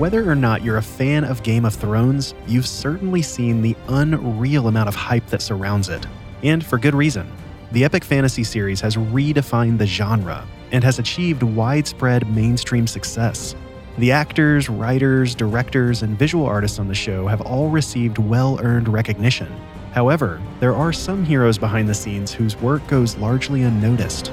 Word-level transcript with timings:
Whether 0.00 0.30
or 0.30 0.34
not 0.34 0.64
you're 0.64 0.78
a 0.78 0.82
fan 0.82 1.24
of 1.24 1.42
Game 1.42 1.66
of 1.66 1.74
Thrones, 1.74 2.32
you've 2.46 2.66
certainly 2.66 3.20
seen 3.20 3.60
the 3.60 3.76
unreal 3.86 4.66
amount 4.66 4.88
of 4.88 4.94
hype 4.94 5.26
that 5.26 5.42
surrounds 5.42 5.90
it. 5.90 6.06
And 6.42 6.64
for 6.64 6.78
good 6.78 6.94
reason. 6.94 7.30
The 7.72 7.84
epic 7.84 8.04
fantasy 8.04 8.42
series 8.42 8.80
has 8.80 8.96
redefined 8.96 9.76
the 9.76 9.86
genre 9.86 10.46
and 10.72 10.82
has 10.82 10.98
achieved 10.98 11.42
widespread 11.42 12.34
mainstream 12.34 12.86
success. 12.86 13.54
The 13.98 14.10
actors, 14.10 14.70
writers, 14.70 15.34
directors, 15.34 16.00
and 16.00 16.18
visual 16.18 16.46
artists 16.46 16.78
on 16.78 16.88
the 16.88 16.94
show 16.94 17.26
have 17.26 17.42
all 17.42 17.68
received 17.68 18.16
well 18.16 18.58
earned 18.62 18.88
recognition. 18.88 19.54
However, 19.92 20.40
there 20.60 20.74
are 20.74 20.94
some 20.94 21.26
heroes 21.26 21.58
behind 21.58 21.90
the 21.90 21.94
scenes 21.94 22.32
whose 22.32 22.56
work 22.56 22.86
goes 22.86 23.18
largely 23.18 23.64
unnoticed. 23.64 24.32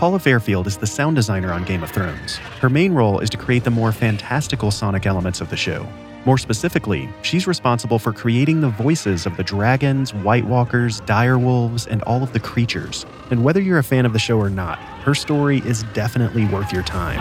Paula 0.00 0.18
Fairfield 0.18 0.66
is 0.66 0.78
the 0.78 0.86
sound 0.86 1.16
designer 1.16 1.52
on 1.52 1.62
Game 1.62 1.82
of 1.82 1.90
Thrones. 1.90 2.36
Her 2.36 2.70
main 2.70 2.94
role 2.94 3.20
is 3.20 3.28
to 3.28 3.36
create 3.36 3.64
the 3.64 3.70
more 3.70 3.92
fantastical 3.92 4.70
sonic 4.70 5.04
elements 5.04 5.42
of 5.42 5.50
the 5.50 5.58
show. 5.58 5.86
More 6.24 6.38
specifically, 6.38 7.06
she's 7.20 7.46
responsible 7.46 7.98
for 7.98 8.10
creating 8.10 8.62
the 8.62 8.70
voices 8.70 9.26
of 9.26 9.36
the 9.36 9.44
dragons, 9.44 10.14
White 10.14 10.46
Walkers, 10.46 11.02
direwolves, 11.02 11.86
and 11.86 12.00
all 12.04 12.22
of 12.22 12.32
the 12.32 12.40
creatures. 12.40 13.04
And 13.30 13.44
whether 13.44 13.60
you're 13.60 13.76
a 13.76 13.84
fan 13.84 14.06
of 14.06 14.14
the 14.14 14.18
show 14.18 14.38
or 14.38 14.48
not, 14.48 14.78
her 15.04 15.14
story 15.14 15.58
is 15.66 15.82
definitely 15.92 16.46
worth 16.46 16.72
your 16.72 16.82
time. 16.82 17.18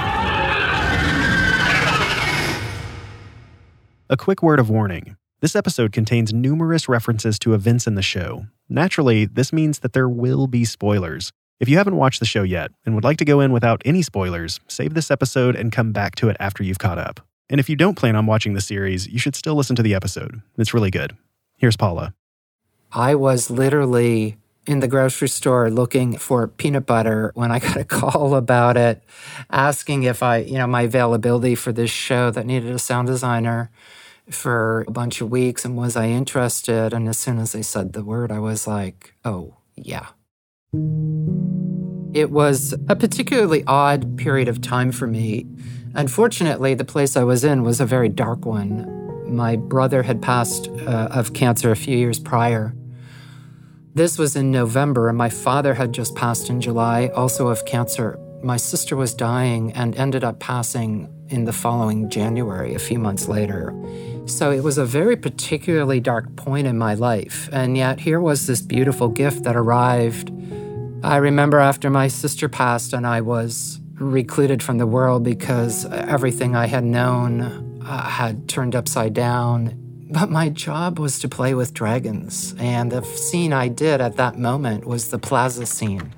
A 4.10 4.16
quick 4.16 4.42
word 4.42 4.58
of 4.58 4.70
warning 4.70 5.18
this 5.42 5.54
episode 5.54 5.92
contains 5.92 6.34
numerous 6.34 6.88
references 6.88 7.38
to 7.40 7.54
events 7.54 7.88
in 7.88 7.96
the 7.96 8.02
show. 8.02 8.46
Naturally, 8.70 9.26
this 9.26 9.52
means 9.52 9.80
that 9.80 9.92
there 9.92 10.08
will 10.08 10.48
be 10.48 10.64
spoilers. 10.64 11.34
If 11.60 11.68
you 11.68 11.76
haven't 11.76 11.98
watched 11.98 12.22
the 12.22 12.26
show 12.26 12.44
yet 12.44 12.72
and 12.86 12.96
would 12.96 13.04
like 13.04 13.18
to 13.18 13.26
go 13.26 13.42
in 13.42 13.52
without 13.52 13.82
any 13.84 14.02
spoilers, 14.02 14.62
save 14.70 14.94
this 14.94 15.12
episode 15.12 15.58
and 15.58 15.74
come 15.74 15.92
back 15.92 16.16
to 16.16 16.30
it 16.30 16.38
after 16.40 16.64
you've 16.64 16.80
caught 16.80 16.98
up. 16.98 17.20
And 17.50 17.60
if 17.60 17.68
you 17.68 17.76
don't 17.76 17.98
plan 17.98 18.16
on 18.16 18.26
watching 18.26 18.54
the 18.54 18.62
series, 18.62 19.08
you 19.08 19.20
should 19.20 19.36
still 19.36 19.56
listen 19.56 19.76
to 19.76 19.84
the 19.84 19.94
episode. 19.94 20.42
It's 20.58 20.74
really 20.74 20.90
good. 20.90 21.18
Here's 21.58 21.76
Paula. 21.76 22.14
I 22.94 23.14
was 23.16 23.50
literally 23.50 24.38
in 24.68 24.80
the 24.80 24.88
grocery 24.88 25.28
store 25.28 25.70
looking 25.70 26.18
for 26.18 26.48
peanut 26.48 26.86
butter 26.86 27.34
when 27.36 27.52
I 27.52 27.60
got 27.60 27.76
a 27.76 27.84
call 28.00 28.36
about 28.36 28.78
it, 28.78 29.04
asking 29.50 30.04
if 30.04 30.24
I, 30.24 30.38
you 30.38 30.58
know, 30.58 30.68
my 30.68 30.84
availability 30.84 31.56
for 31.56 31.74
this 31.74 31.92
show 31.92 32.32
that 32.32 32.46
needed 32.46 32.72
a 32.72 32.80
sound 32.80 33.08
designer 33.08 33.70
for 34.30 34.86
a 34.88 34.92
bunch 34.92 35.20
of 35.20 35.30
weeks 35.30 35.66
and 35.66 35.76
was 35.76 35.98
I 35.98 36.08
interested? 36.08 36.94
And 36.94 37.10
as 37.10 37.18
soon 37.18 37.38
as 37.38 37.52
they 37.52 37.64
said 37.64 37.92
the 37.92 38.06
word, 38.06 38.32
I 38.32 38.40
was 38.40 38.66
like, 38.66 39.14
oh, 39.26 39.58
yeah. 39.76 40.08
It 40.72 42.30
was 42.30 42.76
a 42.88 42.96
particularly 42.96 43.64
odd 43.66 44.18
period 44.18 44.48
of 44.48 44.62
time 44.62 44.92
for 44.92 45.08
me. 45.08 45.48
Unfortunately, 45.96 46.76
the 46.76 46.86
place 46.86 47.18
I 47.18 47.24
was 47.24 47.44
in 47.44 47.64
was 47.64 47.82
a 47.82 47.88
very 47.88 48.08
dark 48.08 48.46
one. 48.46 48.86
My 49.36 49.56
brother 49.56 50.04
had 50.04 50.22
passed 50.22 50.68
uh, 50.68 51.08
of 51.12 51.34
cancer 51.34 51.72
a 51.72 51.76
few 51.76 51.98
years 51.98 52.20
prior. 52.20 52.76
This 53.96 54.20
was 54.20 54.36
in 54.36 54.52
November, 54.52 55.10
and 55.10 55.18
my 55.18 55.30
father 55.30 55.74
had 55.74 55.92
just 55.92 56.16
passed 56.16 56.52
in 56.52 56.62
July, 56.62 57.08
also 57.16 57.48
of 57.48 57.66
cancer. 57.66 58.20
My 58.44 58.58
sister 58.58 58.96
was 58.96 59.16
dying 59.16 59.72
and 59.74 59.96
ended 59.96 60.24
up 60.24 60.40
passing 60.40 61.12
in 61.30 61.46
the 61.46 61.54
following 61.54 62.10
January, 62.10 62.74
a 62.74 62.80
few 62.80 63.00
months 63.00 63.28
later. 63.28 63.74
So 64.26 64.52
it 64.52 64.64
was 64.64 64.78
a 64.78 64.86
very 64.86 65.16
particularly 65.16 66.00
dark 66.00 66.36
point 66.36 66.68
in 66.68 66.78
my 66.78 66.94
life. 66.94 67.50
And 67.52 67.78
yet, 67.78 68.00
here 68.00 68.20
was 68.20 68.48
this 68.48 68.62
beautiful 68.62 69.08
gift 69.08 69.44
that 69.44 69.56
arrived 69.56 70.32
I 71.02 71.16
remember 71.16 71.60
after 71.60 71.90
my 71.90 72.10
sister 72.10 72.50
passed 72.50 72.92
and 72.92 73.08
I 73.08 73.22
was 73.22 73.80
recluded 73.94 74.62
from 74.62 74.80
the 74.80 74.88
world 74.88 75.24
because 75.24 75.86
everything 75.86 76.58
I 76.58 76.68
had 76.68 76.84
known 76.84 77.82
uh, 77.86 78.04
had 78.04 78.50
turned 78.50 78.76
upside 78.76 79.14
down. 79.14 79.76
But 80.12 80.30
my 80.30 80.50
job 80.50 81.00
was 81.00 81.18
to 81.20 81.30
play 81.30 81.54
with 81.54 81.74
dragons, 81.74 82.56
and 82.58 82.92
the 82.92 83.04
scene 83.04 83.54
I 83.54 83.68
did 83.68 84.02
at 84.02 84.18
that 84.18 84.38
moment 84.40 84.86
was 84.86 85.10
the 85.10 85.20
plaza 85.20 85.68
scene. 85.68 86.12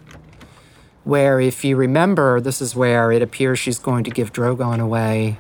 Where, 1.04 1.40
if 1.40 1.66
you 1.66 1.76
remember, 1.76 2.40
this 2.40 2.62
is 2.62 2.76
where 2.76 3.12
it 3.12 3.22
appears 3.22 3.58
she's 3.60 3.80
going 3.80 4.04
to 4.04 4.12
give 4.12 4.32
Drogon 4.32 4.80
away. 4.80 5.38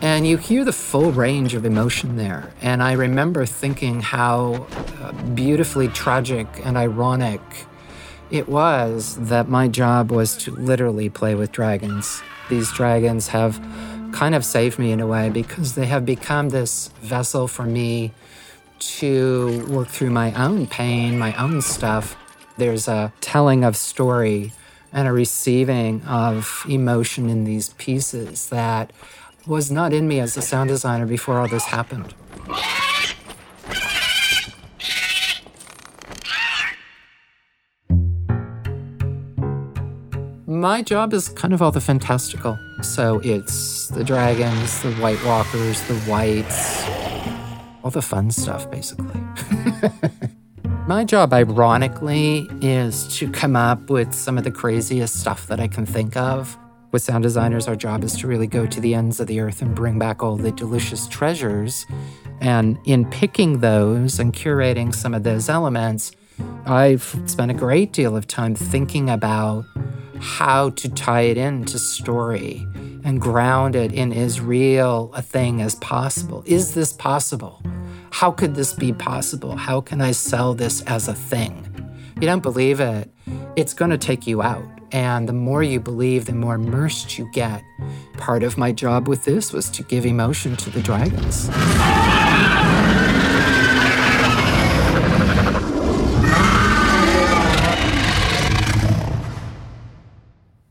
And 0.00 0.26
you 0.26 0.36
hear 0.38 0.64
the 0.64 0.72
full 0.72 1.12
range 1.12 1.54
of 1.54 1.66
emotion 1.66 2.16
there. 2.16 2.50
And 2.62 2.82
I 2.82 2.92
remember 2.92 3.44
thinking 3.44 4.00
how 4.00 4.66
uh, 5.02 5.12
beautifully 5.34 5.88
tragic 5.88 6.46
and 6.64 6.78
ironic 6.78 7.40
it 8.30 8.48
was 8.48 9.16
that 9.28 9.48
my 9.48 9.68
job 9.68 10.10
was 10.10 10.36
to 10.38 10.50
literally 10.52 11.08
play 11.08 11.34
with 11.34 11.52
dragons. 11.52 12.22
These 12.48 12.72
dragons 12.72 13.28
have 13.28 13.60
kind 14.12 14.34
of 14.34 14.44
saved 14.44 14.78
me 14.78 14.92
in 14.92 15.00
a 15.00 15.06
way 15.06 15.30
because 15.30 15.74
they 15.74 15.86
have 15.86 16.04
become 16.04 16.48
this 16.50 16.88
vessel 17.02 17.48
for 17.48 17.64
me 17.64 18.12
to 18.78 19.64
work 19.68 19.88
through 19.88 20.10
my 20.10 20.32
own 20.34 20.66
pain, 20.66 21.18
my 21.18 21.34
own 21.36 21.62
stuff. 21.62 22.16
There's 22.56 22.88
a 22.88 23.12
telling 23.20 23.64
of 23.64 23.76
story 23.76 24.52
and 24.92 25.06
a 25.06 25.12
receiving 25.12 26.02
of 26.04 26.64
emotion 26.68 27.28
in 27.28 27.44
these 27.44 27.70
pieces 27.70 28.48
that 28.48 28.92
was 29.46 29.70
not 29.70 29.92
in 29.92 30.08
me 30.08 30.20
as 30.20 30.36
a 30.36 30.42
sound 30.42 30.68
designer 30.68 31.06
before 31.06 31.38
all 31.38 31.48
this 31.48 31.64
happened. 31.64 32.14
My 40.46 40.82
job 40.82 41.12
is 41.12 41.28
kind 41.28 41.54
of 41.54 41.62
all 41.62 41.70
the 41.70 41.80
fantastical. 41.80 42.58
So 42.82 43.20
it's 43.22 43.77
the 43.88 44.04
dragons, 44.04 44.82
the 44.82 44.92
White 44.94 45.22
Walkers, 45.24 45.82
the 45.82 45.94
Whites, 46.00 46.84
all 47.82 47.90
the 47.90 48.02
fun 48.02 48.30
stuff, 48.30 48.70
basically. 48.70 49.20
My 50.86 51.04
job, 51.04 51.32
ironically, 51.32 52.48
is 52.60 53.06
to 53.18 53.30
come 53.30 53.56
up 53.56 53.90
with 53.90 54.14
some 54.14 54.38
of 54.38 54.44
the 54.44 54.50
craziest 54.50 55.20
stuff 55.20 55.46
that 55.48 55.60
I 55.60 55.68
can 55.68 55.84
think 55.84 56.16
of 56.16 56.58
with 56.90 57.02
sound 57.02 57.22
designers, 57.22 57.68
our 57.68 57.76
job 57.76 58.02
is 58.02 58.16
to 58.18 58.26
really 58.26 58.46
go 58.46 58.66
to 58.66 58.80
the 58.80 58.94
ends 58.94 59.20
of 59.20 59.26
the 59.26 59.40
earth 59.40 59.60
and 59.60 59.74
bring 59.74 59.98
back 59.98 60.22
all 60.22 60.36
the 60.36 60.50
delicious 60.50 61.06
treasures. 61.08 61.86
And 62.40 62.78
in 62.86 63.04
picking 63.10 63.60
those 63.60 64.18
and 64.18 64.32
curating 64.32 64.94
some 64.94 65.12
of 65.12 65.22
those 65.22 65.48
elements, 65.48 66.12
I've 66.64 67.20
spent 67.26 67.50
a 67.50 67.54
great 67.54 67.92
deal 67.92 68.16
of 68.16 68.26
time 68.26 68.54
thinking 68.54 69.10
about 69.10 69.66
how 70.20 70.70
to 70.70 70.88
tie 70.88 71.22
it 71.22 71.36
into 71.36 71.78
story 71.78 72.66
and 73.04 73.20
grounded 73.20 73.92
in 73.92 74.12
as 74.12 74.40
real 74.40 75.10
a 75.14 75.22
thing 75.22 75.60
as 75.60 75.74
possible. 75.76 76.42
Is 76.46 76.74
this 76.74 76.92
possible? 76.92 77.62
How 78.10 78.30
could 78.30 78.54
this 78.54 78.72
be 78.72 78.92
possible? 78.92 79.56
How 79.56 79.80
can 79.80 80.00
I 80.00 80.12
sell 80.12 80.54
this 80.54 80.82
as 80.82 81.08
a 81.08 81.14
thing? 81.14 81.64
If 82.16 82.22
you 82.22 82.28
don't 82.28 82.42
believe 82.42 82.80
it, 82.80 83.10
it's 83.56 83.74
going 83.74 83.90
to 83.90 83.98
take 83.98 84.26
you 84.26 84.42
out. 84.42 84.64
And 84.90 85.28
the 85.28 85.34
more 85.34 85.62
you 85.62 85.80
believe, 85.80 86.24
the 86.24 86.32
more 86.32 86.54
immersed 86.54 87.18
you 87.18 87.30
get. 87.32 87.62
Part 88.16 88.42
of 88.42 88.56
my 88.56 88.72
job 88.72 89.06
with 89.06 89.24
this 89.24 89.52
was 89.52 89.68
to 89.70 89.82
give 89.82 90.06
emotion 90.06 90.56
to 90.56 90.70
the 90.70 90.80
dragons. 90.80 91.48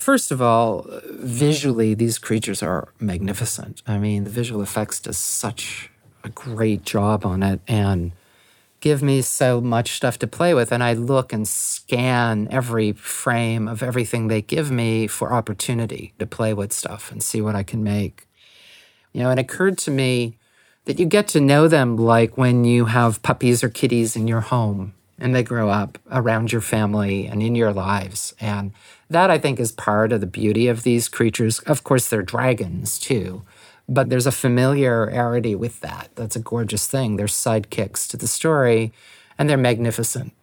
First 0.07 0.31
of 0.31 0.41
all, 0.41 0.85
visually, 1.09 1.93
these 1.93 2.17
creatures 2.17 2.63
are 2.63 2.87
magnificent. 2.97 3.83
I 3.85 3.97
mean, 3.97 4.23
the 4.23 4.29
visual 4.29 4.61
effects 4.61 5.01
does 5.01 5.17
such 5.17 5.89
a 6.23 6.29
great 6.29 6.85
job 6.85 7.25
on 7.25 7.43
it. 7.43 7.59
And 7.67 8.13
give 8.79 9.03
me 9.03 9.21
so 9.21 9.59
much 9.59 9.97
stuff 9.97 10.17
to 10.19 10.25
play 10.25 10.53
with. 10.53 10.71
And 10.71 10.81
I 10.81 10.93
look 10.93 11.33
and 11.33 11.45
scan 11.45 12.47
every 12.51 12.93
frame 12.93 13.67
of 13.67 13.83
everything 13.83 14.29
they 14.29 14.41
give 14.41 14.71
me 14.71 15.07
for 15.07 15.33
opportunity 15.33 16.13
to 16.19 16.25
play 16.25 16.53
with 16.53 16.71
stuff 16.71 17.11
and 17.11 17.21
see 17.21 17.41
what 17.41 17.57
I 17.57 17.63
can 17.63 17.83
make. 17.83 18.29
You 19.11 19.23
know, 19.23 19.31
it 19.31 19.39
occurred 19.39 19.77
to 19.79 19.91
me 19.91 20.37
that 20.85 20.99
you 20.99 21.05
get 21.05 21.27
to 21.27 21.41
know 21.41 21.67
them 21.67 21.97
like 21.97 22.37
when 22.37 22.63
you 22.63 22.85
have 22.85 23.21
puppies 23.23 23.61
or 23.61 23.67
kitties 23.67 24.15
in 24.15 24.25
your 24.25 24.39
home 24.39 24.93
and 25.19 25.33
they 25.33 25.43
grow 25.43 25.69
up 25.69 25.97
around 26.11 26.51
your 26.51 26.61
family 26.61 27.25
and 27.25 27.41
in 27.41 27.55
your 27.55 27.73
lives. 27.73 28.33
And 28.39 28.71
that 29.09 29.29
I 29.29 29.37
think 29.37 29.59
is 29.59 29.71
part 29.71 30.11
of 30.11 30.21
the 30.21 30.27
beauty 30.27 30.67
of 30.67 30.83
these 30.83 31.07
creatures. 31.07 31.59
Of 31.59 31.83
course, 31.83 32.07
they're 32.07 32.21
dragons 32.21 32.99
too, 32.99 33.43
but 33.87 34.09
there's 34.09 34.27
a 34.27 34.31
familiarity 34.31 35.55
with 35.55 35.79
that. 35.81 36.09
That's 36.15 36.35
a 36.35 36.41
gorgeous 36.41 36.87
thing. 36.87 37.15
They're 37.15 37.27
sidekicks 37.27 38.07
to 38.09 38.17
the 38.17 38.27
story, 38.27 38.91
and 39.37 39.49
they're 39.49 39.57
magnificent. 39.57 40.33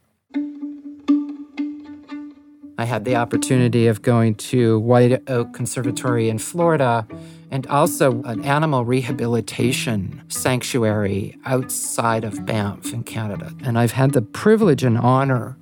I 2.77 2.87
had 2.87 3.05
the 3.05 3.15
opportunity 3.15 3.87
of 3.87 4.03
going 4.03 4.35
to 4.37 4.81
White 4.81 5.23
Oak 5.31 5.53
Conservatory 5.53 6.29
in 6.29 6.39
Florida 6.39 7.07
and 7.55 7.69
also 7.69 8.21
an 8.25 8.45
animal 8.45 8.85
rehabilitation 8.85 10.21
sanctuary 10.27 11.39
outside 11.45 12.25
of 12.25 12.45
Banff 12.45 12.93
in 12.93 13.05
Canada. 13.05 13.55
And 13.63 13.79
I've 13.79 13.93
had 13.93 14.11
the 14.11 14.23
privilege 14.23 14.83
and 14.83 14.99
honor 14.99 15.57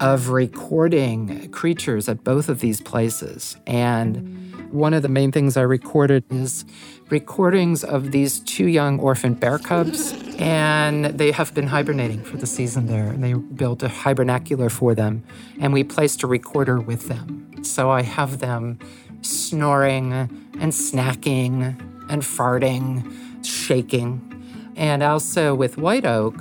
of 0.00 0.30
recording 0.30 1.48
creatures 1.52 2.08
at 2.08 2.24
both 2.24 2.48
of 2.48 2.58
these 2.58 2.80
places. 2.80 3.56
And 3.68 4.52
one 4.72 4.94
of 4.94 5.02
the 5.02 5.08
main 5.08 5.30
things 5.30 5.56
I 5.56 5.62
recorded 5.62 6.24
is 6.28 6.64
recordings 7.08 7.84
of 7.84 8.10
these 8.10 8.40
two 8.40 8.66
young 8.66 8.98
orphan 8.98 9.34
bear 9.34 9.60
cubs. 9.60 10.12
And 10.40 11.04
they 11.04 11.30
have 11.30 11.54
been 11.54 11.68
hibernating 11.68 12.24
for 12.24 12.36
the 12.36 12.48
season 12.48 12.86
there. 12.86 13.06
And 13.06 13.22
they 13.22 13.34
built 13.34 13.84
a 13.84 13.88
hibernacular 13.88 14.68
for 14.68 14.92
them. 14.92 15.22
And 15.60 15.72
we 15.72 15.84
placed 15.84 16.24
a 16.24 16.26
recorder 16.26 16.80
with 16.80 17.06
them. 17.06 17.62
So 17.62 17.90
I 17.90 18.02
have 18.02 18.40
them 18.40 18.80
snoring 19.22 20.12
and 20.12 20.72
snacking 20.72 21.80
and 22.08 22.22
farting, 22.22 23.44
shaking. 23.44 24.28
And 24.76 25.02
also 25.02 25.54
with 25.54 25.76
White 25.78 26.04
Oak, 26.04 26.34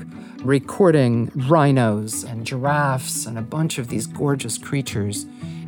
recording 0.43 1.31
rhinos 1.47 2.23
and 2.23 2.45
giraffes 2.45 3.25
and 3.25 3.37
a 3.37 3.41
bunch 3.41 3.77
of 3.77 3.87
these 3.89 4.07
gorgeous 4.07 4.57
creatures. 4.57 5.25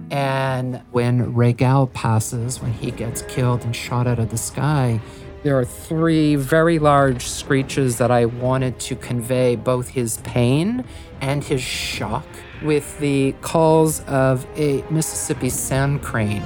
And 0.10 0.81
when 0.92 1.33
Rhaegal 1.33 1.94
passes, 1.94 2.62
when 2.62 2.74
he 2.74 2.92
gets 2.92 3.21
killed 3.24 3.63
and 3.63 3.75
shot 3.75 4.07
out 4.07 4.19
of 4.19 4.30
the 4.30 4.38
sky, 4.38 5.00
there 5.44 5.60
are 5.60 5.65
three 5.65 6.36
very 6.36 6.80
large 6.80 7.27
screeches 7.27 7.98
that 7.98 8.12
I 8.12 8.25
wanted 8.25 8.80
to 8.81 8.95
convey 8.95 9.56
both 9.56 9.89
his 9.89 10.18
pain 10.18 10.86
and 11.19 11.44
his 11.44 11.62
shock 11.62 12.25
with 12.63 12.98
the 13.00 13.33
calls 13.42 14.01
of 14.01 14.48
a 14.56 14.83
Mississippi 14.89 15.50
sand 15.50 16.01
crane. 16.01 16.44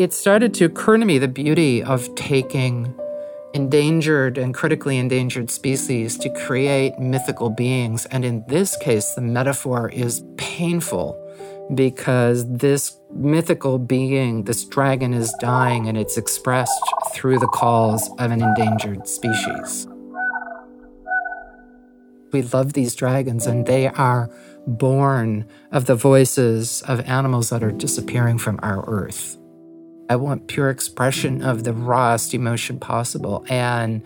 It 0.00 0.14
started 0.14 0.54
to 0.54 0.64
occur 0.64 0.96
to 0.96 1.04
me 1.04 1.18
the 1.18 1.28
beauty 1.28 1.82
of 1.82 2.12
taking 2.14 2.94
endangered 3.52 4.38
and 4.38 4.54
critically 4.54 4.98
endangered 4.98 5.50
species 5.50 6.16
to 6.18 6.30
create 6.30 6.98
mythical 6.98 7.50
beings. 7.50 8.06
And 8.06 8.24
in 8.24 8.44
this 8.46 8.76
case, 8.76 9.14
the 9.14 9.20
metaphor 9.20 9.88
is 9.90 10.24
painful 10.36 11.16
because 11.74 12.48
this 12.48 12.98
mythical 13.12 13.78
being, 13.78 14.44
this 14.44 14.64
dragon, 14.64 15.14
is 15.14 15.32
dying 15.40 15.88
and 15.88 15.96
it's 15.96 16.16
expressed 16.16 16.82
through 17.12 17.38
the 17.38 17.48
calls 17.48 18.08
of 18.18 18.30
an 18.30 18.42
endangered 18.42 19.06
species. 19.06 19.86
We 22.32 22.42
love 22.42 22.74
these 22.74 22.94
dragons, 22.94 23.46
and 23.46 23.66
they 23.66 23.88
are 23.88 24.30
born 24.64 25.48
of 25.72 25.86
the 25.86 25.96
voices 25.96 26.80
of 26.82 27.00
animals 27.00 27.50
that 27.50 27.64
are 27.64 27.72
disappearing 27.72 28.38
from 28.38 28.60
our 28.62 28.84
earth. 28.88 29.36
I 30.10 30.16
want 30.16 30.48
pure 30.48 30.70
expression 30.70 31.40
of 31.40 31.62
the 31.62 31.72
rawest 31.72 32.34
emotion 32.34 32.80
possible. 32.80 33.44
And 33.48 34.02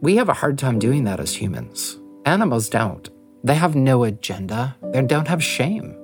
we 0.00 0.16
have 0.16 0.30
a 0.30 0.32
hard 0.32 0.58
time 0.58 0.78
doing 0.78 1.04
that 1.04 1.20
as 1.20 1.34
humans. 1.34 1.98
Animals 2.24 2.70
don't. 2.70 3.10
They 3.44 3.56
have 3.56 3.76
no 3.76 4.02
agenda, 4.04 4.76
they 4.94 5.02
don't 5.02 5.28
have 5.28 5.44
shame. 5.44 5.94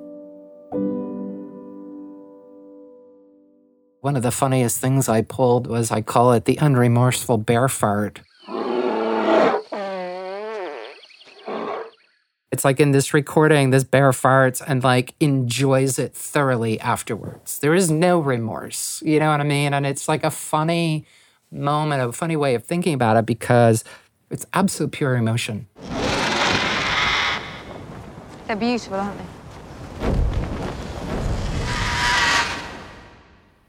One 4.03 4.17
of 4.17 4.23
the 4.23 4.31
funniest 4.31 4.81
things 4.81 5.09
I 5.09 5.23
pulled 5.23 5.67
was 5.67 5.91
I 5.91 6.03
call 6.03 6.35
it 6.35 6.44
the 6.44 6.56
unremorseful 6.56 7.39
bear 7.47 7.69
fart. 7.69 8.21
It's 12.50 12.65
like 12.65 12.81
in 12.81 12.93
this 12.93 13.12
recording, 13.12 13.71
this 13.71 13.85
bear 13.85 14.11
farts 14.11 14.62
and 14.67 14.83
like 14.83 15.15
enjoys 15.21 15.99
it 15.99 16.15
thoroughly 16.15 16.81
afterwards. 16.81 17.59
There 17.59 17.75
is 17.75 17.91
no 17.91 18.19
remorse. 18.19 19.03
You 19.05 19.21
know 19.21 19.31
what 19.31 19.41
I 19.41 19.45
mean? 19.45 19.75
And 19.75 19.85
it's 19.85 20.09
like 20.09 20.25
a 20.25 20.31
funny 20.31 21.05
moment, 21.50 22.03
a 22.03 22.11
funny 22.11 22.37
way 22.37 22.55
of 22.55 22.65
thinking 22.65 22.95
about 22.95 23.19
it 23.19 23.27
because 23.27 23.85
it's 24.31 24.47
absolute 24.55 24.93
pure 24.93 25.15
emotion. 25.15 25.67
They're 28.47 28.56
beautiful, 28.56 28.97
aren't 28.97 29.19
they? 29.19 29.25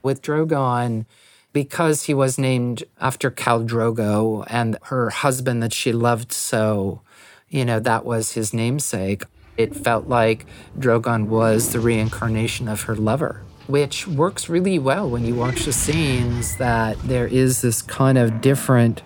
With 0.01 0.21
Drogon, 0.21 1.05
because 1.51 2.03
he 2.03 2.13
was 2.13 2.37
named 2.37 2.85
after 3.01 3.29
Khal 3.29 3.67
Drogo 3.67 4.45
and 4.47 4.77
her 4.83 5.09
husband 5.09 5.61
that 5.63 5.73
she 5.73 5.91
loved 5.91 6.31
so, 6.31 7.01
you 7.49 7.65
know, 7.65 7.79
that 7.79 8.05
was 8.05 8.33
his 8.33 8.53
namesake. 8.53 9.23
It 9.57 9.75
felt 9.75 10.07
like 10.07 10.45
Drogon 10.77 11.27
was 11.27 11.73
the 11.73 11.79
reincarnation 11.79 12.67
of 12.67 12.83
her 12.83 12.95
lover, 12.95 13.43
which 13.67 14.07
works 14.07 14.47
really 14.47 14.79
well 14.79 15.09
when 15.09 15.25
you 15.25 15.35
watch 15.35 15.65
the 15.65 15.73
scenes 15.73 16.57
that 16.57 16.97
there 17.03 17.27
is 17.27 17.61
this 17.61 17.81
kind 17.81 18.17
of 18.17 18.41
different 18.41 19.01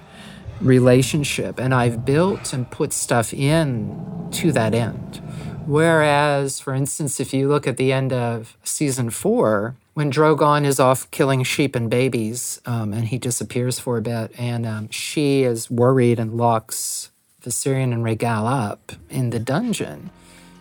relationship. 0.62 1.60
And 1.60 1.74
I've 1.74 2.06
built 2.06 2.54
and 2.54 2.70
put 2.70 2.94
stuff 2.94 3.34
in 3.34 4.30
to 4.34 4.52
that 4.52 4.74
end. 4.74 5.22
Whereas, 5.66 6.60
for 6.60 6.74
instance, 6.74 7.20
if 7.20 7.34
you 7.34 7.48
look 7.48 7.66
at 7.68 7.78
the 7.78 7.94
end 7.94 8.12
of 8.12 8.58
season 8.64 9.10
four, 9.10 9.76
when 9.94 10.12
Drogon 10.12 10.66
is 10.66 10.80
off 10.80 11.10
killing 11.12 11.44
sheep 11.44 11.76
and 11.76 11.90
babies, 11.90 12.60
um, 12.66 12.92
and 12.94 13.08
he 13.08 13.18
disappears 13.18 13.80
for 13.80 13.98
a 13.98 14.02
bit, 14.02 14.32
and 14.38 14.66
um, 14.66 14.90
she 14.90 15.44
is 15.44 15.72
worried 15.72 16.20
and 16.20 16.36
locks 16.36 17.12
Viserion 17.44 17.94
and 17.94 18.06
Rhaegal 18.06 18.70
up 18.70 18.94
in 19.10 19.30
the 19.30 19.40
dungeon. 19.40 20.10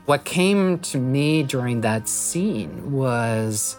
What 0.04 0.24
came 0.24 0.80
to 0.80 0.98
me 0.98 1.44
during 1.44 1.80
that 1.82 2.08
scene 2.08 2.92
was 2.92 3.76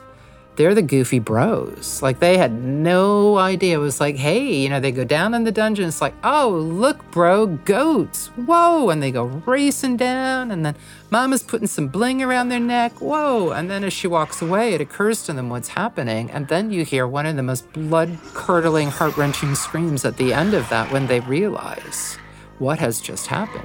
they're 0.55 0.75
the 0.75 0.81
goofy 0.81 1.19
bros. 1.19 2.01
Like 2.01 2.19
they 2.19 2.37
had 2.37 2.53
no 2.53 3.37
idea. 3.37 3.75
It 3.75 3.81
was 3.81 3.99
like, 3.99 4.15
hey, 4.15 4.53
you 4.53 4.69
know, 4.69 4.79
they 4.79 4.91
go 4.91 5.03
down 5.03 5.33
in 5.33 5.43
the 5.43 5.51
dungeon. 5.51 5.87
It's 5.87 6.01
like, 6.01 6.13
oh, 6.23 6.49
look, 6.49 7.11
bro, 7.11 7.47
goats. 7.47 8.27
Whoa. 8.27 8.89
And 8.89 9.01
they 9.01 9.11
go 9.11 9.25
racing 9.25 9.97
down. 9.97 10.51
And 10.51 10.65
then 10.65 10.75
mama's 11.09 11.43
putting 11.43 11.67
some 11.67 11.87
bling 11.87 12.21
around 12.21 12.49
their 12.49 12.59
neck. 12.59 13.01
Whoa. 13.01 13.49
And 13.49 13.69
then 13.69 13.83
as 13.83 13.93
she 13.93 14.07
walks 14.07 14.41
away, 14.41 14.73
it 14.73 14.81
occurs 14.81 15.23
to 15.23 15.33
them 15.33 15.49
what's 15.49 15.69
happening. 15.69 16.29
And 16.31 16.47
then 16.47 16.71
you 16.71 16.85
hear 16.85 17.07
one 17.07 17.25
of 17.25 17.35
the 17.35 17.43
most 17.43 17.71
blood 17.73 18.17
curdling, 18.33 18.91
heart 18.91 19.17
wrenching 19.17 19.55
screams 19.55 20.05
at 20.05 20.17
the 20.17 20.33
end 20.33 20.53
of 20.53 20.69
that 20.69 20.91
when 20.91 21.07
they 21.07 21.19
realize 21.21 22.17
what 22.59 22.79
has 22.79 23.01
just 23.01 23.27
happened. 23.27 23.63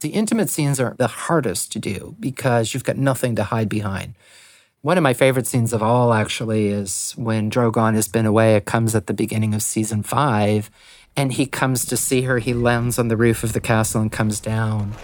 The 0.00 0.10
intimate 0.10 0.48
scenes 0.48 0.78
are 0.78 0.94
the 0.96 1.08
hardest 1.08 1.72
to 1.72 1.80
do 1.80 2.14
because 2.20 2.72
you've 2.72 2.84
got 2.84 2.96
nothing 2.96 3.34
to 3.34 3.42
hide 3.42 3.68
behind. 3.68 4.14
One 4.80 4.96
of 4.96 5.02
my 5.02 5.12
favorite 5.12 5.48
scenes 5.48 5.72
of 5.72 5.82
all, 5.82 6.14
actually, 6.14 6.68
is 6.68 7.12
when 7.16 7.50
Drogon 7.50 7.94
has 7.94 8.06
been 8.06 8.24
away. 8.24 8.54
It 8.54 8.64
comes 8.64 8.94
at 8.94 9.08
the 9.08 9.12
beginning 9.12 9.54
of 9.54 9.62
season 9.62 10.04
five, 10.04 10.70
and 11.18 11.32
he 11.32 11.46
comes 11.46 11.84
to 11.84 11.96
see 11.96 12.22
her. 12.22 12.38
He 12.38 12.54
lands 12.54 12.96
on 12.96 13.08
the 13.08 13.16
roof 13.16 13.42
of 13.42 13.52
the 13.52 13.60
castle 13.60 14.00
and 14.00 14.10
comes 14.10 14.38
down. 14.38 14.94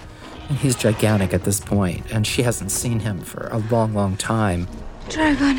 And 0.48 0.58
he's 0.58 0.76
gigantic 0.76 1.34
at 1.34 1.42
this 1.42 1.58
point, 1.58 2.06
and 2.12 2.24
she 2.24 2.42
hasn't 2.42 2.70
seen 2.70 3.00
him 3.00 3.18
for 3.18 3.48
a 3.48 3.58
long, 3.58 3.94
long 3.94 4.16
time. 4.16 4.68
Dragon. 5.08 5.58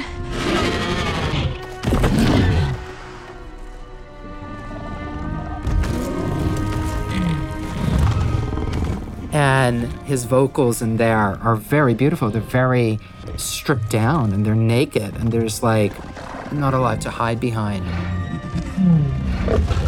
And 9.33 9.91
his 10.05 10.23
vocals 10.23 10.81
in 10.81 10.95
there 10.95 11.17
are 11.17 11.57
very 11.57 11.93
beautiful. 11.93 12.29
They're 12.29 12.39
very 12.39 12.97
stripped 13.35 13.89
down 13.89 14.31
and 14.31 14.45
they're 14.45 14.55
naked, 14.55 15.17
and 15.17 15.33
there's 15.33 15.61
like 15.61 15.91
not 16.53 16.73
a 16.73 16.79
lot 16.79 17.01
to 17.01 17.09
hide 17.09 17.41
behind. 17.41 17.83
Hmm. 17.83 19.84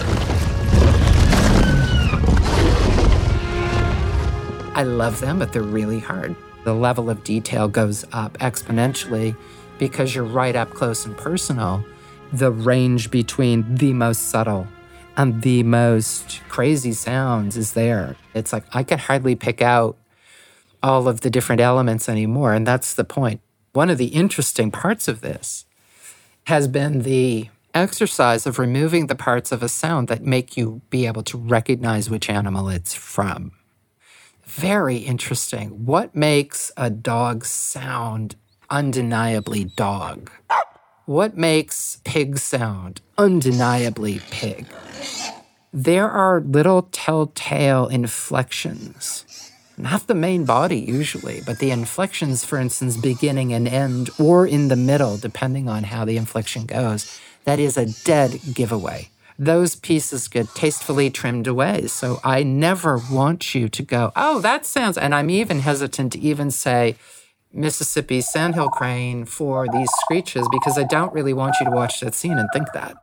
I 4.77 4.83
love 4.83 5.21
them, 5.21 5.39
but 5.39 5.53
they're 5.53 5.63
really 5.63 5.97
hard. 5.97 6.35
The 6.63 6.75
level 6.75 7.09
of 7.09 7.23
detail 7.23 7.67
goes 7.67 8.05
up 8.13 8.37
exponentially 8.37 9.35
because 9.79 10.13
you're 10.13 10.23
right 10.23 10.55
up 10.55 10.69
close 10.69 11.03
and 11.03 11.17
personal. 11.17 11.83
The 12.31 12.51
range 12.51 13.09
between 13.09 13.73
the 13.73 13.93
most 13.93 14.29
subtle 14.29 14.67
and 15.15 15.41
the 15.41 15.63
most 15.63 16.41
crazy 16.47 16.93
sounds 16.93 17.57
is 17.57 17.73
there. 17.73 18.17
It's 18.35 18.53
like 18.53 18.65
I 18.71 18.83
can 18.83 18.99
hardly 18.99 19.35
pick 19.35 19.63
out 19.63 19.97
all 20.83 21.07
of 21.07 21.21
the 21.21 21.31
different 21.31 21.59
elements 21.59 22.07
anymore. 22.07 22.53
And 22.53 22.67
that's 22.67 22.93
the 22.93 23.03
point. 23.03 23.41
One 23.73 23.89
of 23.89 23.97
the 23.97 24.09
interesting 24.09 24.69
parts 24.69 25.07
of 25.07 25.21
this 25.21 25.65
has 26.43 26.67
been 26.67 27.01
the 27.01 27.49
exercise 27.73 28.45
of 28.45 28.59
removing 28.59 29.07
the 29.07 29.15
parts 29.15 29.51
of 29.51 29.63
a 29.63 29.69
sound 29.69 30.07
that 30.09 30.21
make 30.21 30.55
you 30.55 30.81
be 30.91 31.07
able 31.07 31.23
to 31.23 31.37
recognize 31.37 32.11
which 32.11 32.29
animal 32.29 32.69
it's 32.69 32.93
from. 32.93 33.56
Very 34.47 34.97
interesting. 34.97 35.85
What 35.85 36.15
makes 36.15 36.71
a 36.77 36.89
dog 36.89 37.43
sound 37.43 38.37
undeniably 38.69 39.65
dog? 39.65 40.31
What 41.05 41.37
makes 41.37 41.99
pig 42.05 42.37
sound 42.37 43.01
undeniably 43.17 44.21
pig? 44.31 44.65
There 45.73 46.09
are 46.09 46.39
little 46.39 46.83
telltale 46.93 47.87
inflections. 47.87 49.51
Not 49.77 50.07
the 50.07 50.15
main 50.15 50.45
body 50.45 50.79
usually, 50.79 51.41
but 51.45 51.59
the 51.59 51.71
inflections, 51.71 52.45
for 52.45 52.57
instance, 52.57 52.95
beginning 52.95 53.53
and 53.53 53.67
end, 53.67 54.09
or 54.17 54.47
in 54.47 54.69
the 54.69 54.77
middle, 54.77 55.17
depending 55.17 55.67
on 55.67 55.83
how 55.83 56.05
the 56.05 56.17
inflection 56.17 56.65
goes, 56.65 57.19
that 57.43 57.59
is 57.59 57.77
a 57.77 57.85
dead 58.05 58.39
giveaway 58.53 59.09
those 59.39 59.75
pieces 59.75 60.27
get 60.27 60.53
tastefully 60.55 61.09
trimmed 61.09 61.47
away. 61.47 61.87
So 61.87 62.19
I 62.23 62.43
never 62.43 62.99
want 63.11 63.53
you 63.53 63.69
to 63.69 63.83
go, 63.83 64.11
oh, 64.15 64.39
that 64.39 64.65
sounds, 64.65 64.97
and 64.97 65.13
I'm 65.13 65.29
even 65.29 65.59
hesitant 65.59 66.13
to 66.13 66.19
even 66.19 66.51
say 66.51 66.95
Mississippi 67.53 68.21
sandhill 68.21 68.69
crane 68.69 69.25
for 69.25 69.67
these 69.71 69.89
screeches 70.01 70.47
because 70.51 70.77
I 70.77 70.83
don't 70.83 71.13
really 71.13 71.33
want 71.33 71.55
you 71.59 71.65
to 71.65 71.71
watch 71.71 71.99
that 71.99 72.15
scene 72.15 72.37
and 72.37 72.49
think 72.51 72.73
that. 72.73 72.97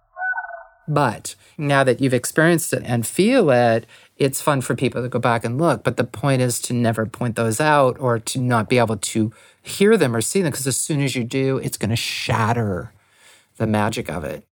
But 0.87 1.35
now 1.57 1.83
that 1.85 2.01
you've 2.01 2.15
experienced 2.15 2.73
it 2.73 2.83
and 2.85 3.07
feel 3.07 3.51
it, 3.51 3.87
it's 4.17 4.43
fun 4.43 4.61
for 4.61 4.75
people 4.75 5.03
to 5.03 5.09
go 5.09 5.19
back 5.19 5.45
and 5.45 5.59
look. 5.59 5.83
But 5.83 5.97
the 5.97 6.05
point 6.05 6.43
is 6.43 6.61
to 6.61 6.75
never 6.75 7.07
point 7.07 7.37
those 7.37 7.61
out 7.61 7.99
or 7.99 8.19
to 8.19 8.39
not 8.39 8.69
be 8.69 8.79
able 8.79 8.99
to 8.99 9.33
hear 9.63 9.97
them 9.97 10.15
or 10.15 10.21
see 10.21 10.43
them 10.43 10.51
because 10.51 10.67
as 10.67 10.77
soon 10.77 11.01
as 11.01 11.17
you 11.17 11.25
do, 11.25 11.57
it's 11.59 11.79
going 11.79 11.91
to 11.91 11.97
shatter 11.97 12.93
the 13.57 13.67
magic 13.67 14.11
of 14.11 14.25
it. 14.25 14.47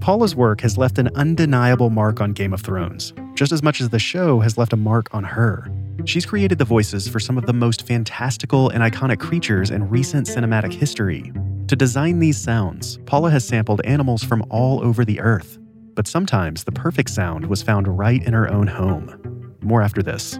Paula's 0.00 0.34
work 0.34 0.62
has 0.62 0.78
left 0.78 0.98
an 0.98 1.10
undeniable 1.14 1.90
mark 1.90 2.22
on 2.22 2.32
Game 2.32 2.54
of 2.54 2.62
Thrones, 2.62 3.12
just 3.34 3.52
as 3.52 3.62
much 3.62 3.82
as 3.82 3.90
the 3.90 3.98
show 3.98 4.40
has 4.40 4.56
left 4.56 4.72
a 4.72 4.76
mark 4.76 5.14
on 5.14 5.24
her. 5.24 5.70
She's 6.06 6.24
created 6.24 6.56
the 6.56 6.64
voices 6.64 7.06
for 7.06 7.20
some 7.20 7.36
of 7.36 7.44
the 7.44 7.52
most 7.52 7.86
fantastical 7.86 8.70
and 8.70 8.82
iconic 8.82 9.20
creatures 9.20 9.70
in 9.70 9.88
recent 9.90 10.26
cinematic 10.26 10.72
history. 10.72 11.32
To 11.68 11.76
design 11.76 12.18
these 12.18 12.38
sounds, 12.38 12.98
Paula 13.04 13.30
has 13.30 13.46
sampled 13.46 13.82
animals 13.84 14.24
from 14.24 14.42
all 14.48 14.82
over 14.82 15.04
the 15.04 15.20
earth. 15.20 15.58
But 15.94 16.06
sometimes 16.06 16.64
the 16.64 16.72
perfect 16.72 17.10
sound 17.10 17.46
was 17.46 17.62
found 17.62 17.86
right 17.86 18.22
in 18.24 18.32
her 18.32 18.50
own 18.50 18.66
home. 18.66 19.54
More 19.60 19.82
after 19.82 20.02
this. 20.02 20.38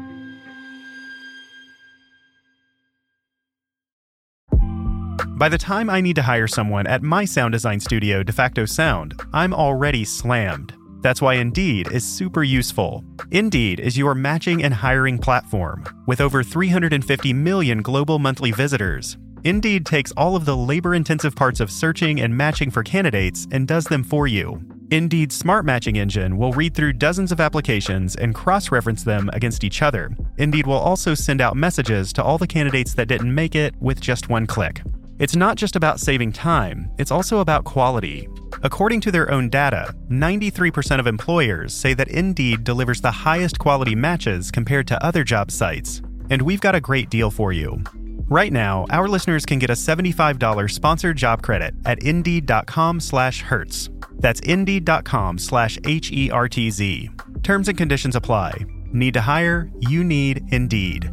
By 5.41 5.49
the 5.49 5.57
time 5.57 5.89
I 5.89 6.03
need 6.03 6.17
to 6.17 6.23
hire 6.23 6.47
someone 6.47 6.87
at 6.87 7.03
my 7.03 7.25
sound 7.25 7.53
design 7.53 7.81
studio, 7.81 8.23
DeFacto 8.23 8.69
Sound, 8.69 9.19
I'm 9.33 9.55
already 9.55 10.05
slammed. 10.05 10.75
That's 11.01 11.23
why 11.23 11.37
Indeed 11.37 11.91
is 11.91 12.07
super 12.07 12.43
useful. 12.43 13.03
Indeed 13.31 13.81
is 13.81 13.97
your 13.97 14.15
matching 14.15 14.63
and 14.63 14.75
hiring 14.75 15.17
platform. 15.17 15.87
With 16.07 16.21
over 16.21 16.43
350 16.43 17.33
million 17.33 17.81
global 17.81 18.19
monthly 18.19 18.53
visitors, 18.53 19.17
Indeed 19.43 19.87
takes 19.87 20.13
all 20.13 20.37
of 20.37 20.45
the 20.45 20.55
labor 20.55 20.95
intensive 20.95 21.35
parts 21.35 21.61
of 21.61 21.71
searching 21.71 22.21
and 22.21 22.37
matching 22.37 22.71
for 22.71 22.83
candidates 22.83 23.47
and 23.51 23.67
does 23.67 23.85
them 23.85 24.05
for 24.05 24.27
you. 24.27 24.61
Indeed's 24.91 25.35
smart 25.35 25.65
matching 25.65 25.97
engine 25.97 26.37
will 26.37 26.53
read 26.53 26.75
through 26.75 27.01
dozens 27.05 27.33
of 27.33 27.41
applications 27.41 28.15
and 28.15 28.35
cross 28.35 28.71
reference 28.71 29.05
them 29.05 29.31
against 29.33 29.65
each 29.65 29.81
other. 29.81 30.11
Indeed 30.37 30.67
will 30.67 30.75
also 30.75 31.15
send 31.15 31.41
out 31.41 31.57
messages 31.57 32.13
to 32.13 32.23
all 32.23 32.37
the 32.37 32.47
candidates 32.47 32.93
that 32.93 33.09
didn't 33.09 33.35
make 33.35 33.55
it 33.55 33.75
with 33.81 34.01
just 34.01 34.29
one 34.29 34.47
click. 34.47 34.83
It's 35.21 35.37
not 35.37 35.59
just 35.59 35.77
about 35.77 36.01
saving 36.01 36.33
time, 36.33 36.91
it's 36.97 37.11
also 37.11 37.41
about 37.41 37.65
quality. 37.65 38.27
According 38.63 39.03
to 39.03 39.13
their 39.13 39.31
own 39.31 39.51
data, 39.51 39.95
93% 40.09 40.99
of 40.99 41.07
employers 41.07 41.75
say 41.75 41.93
that 41.93 42.09
Indeed 42.09 42.65
delivers 42.65 43.03
the 43.03 43.11
highest 43.11 43.59
quality 43.59 43.95
matches 43.95 44.51
compared 44.51 44.87
to 44.89 45.05
other 45.05 45.23
job 45.23 45.51
sites. 45.51 46.01
And 46.31 46.41
we've 46.41 46.63
got 46.63 46.75
a 46.75 46.81
great 46.81 47.11
deal 47.11 47.31
for 47.31 47.53
you. 47.53 47.83
Right 48.31 48.51
now, 48.51 48.87
our 48.89 49.09
listeners 49.09 49.45
can 49.45 49.59
get 49.59 49.69
a 49.69 49.75
$75 49.75 50.71
sponsored 50.71 51.19
job 51.19 51.43
credit 51.43 51.75
at 51.85 52.03
indeed.com 52.03 53.01
slash 53.01 53.43
hertz. 53.43 53.91
That's 54.13 54.41
indeed.com 54.41 55.37
slash 55.37 55.79
H 55.85 56.11
E 56.13 56.31
R 56.31 56.49
T 56.49 56.71
Z. 56.71 57.11
Terms 57.43 57.69
and 57.69 57.77
conditions 57.77 58.17
apply. 58.17 58.65
Need 58.95 59.13
to 59.13 59.21
hire? 59.21 59.71
You 59.81 60.03
need 60.03 60.51
Indeed. 60.51 61.11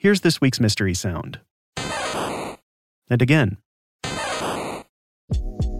Here's 0.00 0.20
this 0.20 0.40
week's 0.40 0.60
mystery 0.60 0.94
sound. 0.94 1.40
And 1.76 3.20
again. 3.20 3.56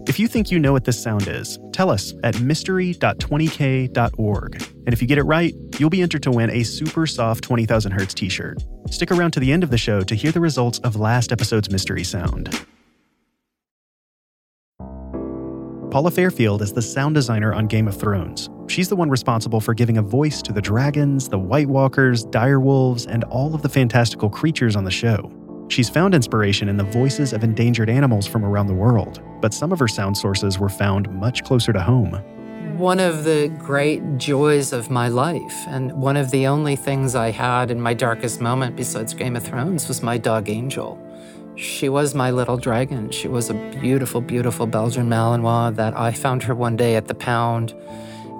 If 0.08 0.18
you 0.18 0.26
think 0.26 0.50
you 0.50 0.58
know 0.58 0.72
what 0.72 0.86
this 0.86 1.00
sound 1.00 1.28
is, 1.28 1.56
tell 1.72 1.88
us 1.88 2.12
at 2.24 2.40
mystery.20k.org. 2.40 4.54
And 4.56 4.92
if 4.92 5.00
you 5.00 5.06
get 5.06 5.18
it 5.18 5.22
right, 5.22 5.54
you'll 5.78 5.88
be 5.88 6.02
entered 6.02 6.24
to 6.24 6.32
win 6.32 6.50
a 6.50 6.64
super 6.64 7.06
soft 7.06 7.44
20,000 7.44 7.92
Hertz 7.92 8.14
t 8.14 8.28
shirt. 8.28 8.58
Stick 8.90 9.12
around 9.12 9.30
to 9.32 9.40
the 9.40 9.52
end 9.52 9.62
of 9.62 9.70
the 9.70 9.78
show 9.78 10.00
to 10.00 10.16
hear 10.16 10.32
the 10.32 10.40
results 10.40 10.80
of 10.80 10.96
last 10.96 11.30
episode's 11.30 11.70
mystery 11.70 12.02
sound. 12.02 12.66
Paula 15.90 16.10
Fairfield 16.10 16.60
is 16.60 16.74
the 16.74 16.82
sound 16.82 17.14
designer 17.14 17.54
on 17.54 17.66
Game 17.66 17.88
of 17.88 17.96
Thrones. 17.96 18.50
She's 18.66 18.90
the 18.90 18.96
one 18.96 19.08
responsible 19.08 19.58
for 19.58 19.72
giving 19.72 19.96
a 19.96 20.02
voice 20.02 20.42
to 20.42 20.52
the 20.52 20.60
dragons, 20.60 21.30
the 21.30 21.38
White 21.38 21.66
Walkers, 21.66 22.26
direwolves, 22.26 23.06
and 23.06 23.24
all 23.24 23.54
of 23.54 23.62
the 23.62 23.70
fantastical 23.70 24.28
creatures 24.28 24.76
on 24.76 24.84
the 24.84 24.90
show. 24.90 25.32
She's 25.68 25.88
found 25.88 26.14
inspiration 26.14 26.68
in 26.68 26.76
the 26.76 26.84
voices 26.84 27.32
of 27.32 27.42
endangered 27.42 27.88
animals 27.88 28.26
from 28.26 28.44
around 28.44 28.66
the 28.66 28.74
world, 28.74 29.22
but 29.40 29.54
some 29.54 29.72
of 29.72 29.78
her 29.78 29.88
sound 29.88 30.14
sources 30.14 30.58
were 30.58 30.68
found 30.68 31.10
much 31.10 31.42
closer 31.42 31.72
to 31.72 31.80
home. 31.80 32.12
One 32.76 33.00
of 33.00 33.24
the 33.24 33.48
great 33.58 34.18
joys 34.18 34.74
of 34.74 34.90
my 34.90 35.08
life, 35.08 35.66
and 35.68 35.90
one 35.94 36.18
of 36.18 36.30
the 36.30 36.48
only 36.48 36.76
things 36.76 37.14
I 37.14 37.30
had 37.30 37.70
in 37.70 37.80
my 37.80 37.94
darkest 37.94 38.42
moment 38.42 38.76
besides 38.76 39.14
Game 39.14 39.36
of 39.36 39.42
Thrones, 39.42 39.88
was 39.88 40.02
my 40.02 40.18
dog 40.18 40.50
Angel. 40.50 41.02
She 41.58 41.88
was 41.88 42.14
my 42.14 42.30
little 42.30 42.56
dragon. 42.56 43.10
She 43.10 43.26
was 43.26 43.50
a 43.50 43.54
beautiful, 43.54 44.20
beautiful 44.20 44.68
Belgian 44.68 45.08
Malinois 45.08 45.74
that 45.74 45.98
I 45.98 46.12
found 46.12 46.44
her 46.44 46.54
one 46.54 46.76
day 46.76 46.94
at 46.94 47.08
the 47.08 47.16
pound. 47.16 47.74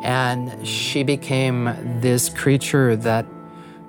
And 0.04 0.64
she 0.64 1.02
became 1.02 1.64
this 2.00 2.28
creature 2.28 2.94
that 2.94 3.26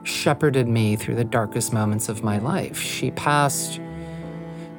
shepherded 0.02 0.68
me 0.68 0.96
through 0.96 1.14
the 1.14 1.24
darkest 1.24 1.72
moments 1.72 2.10
of 2.10 2.24
my 2.24 2.40
life. 2.40 2.80
She 2.80 3.12
passed 3.12 3.80